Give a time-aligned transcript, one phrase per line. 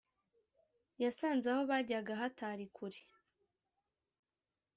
[1.03, 3.01] yasanze aho bajyaga hatari kure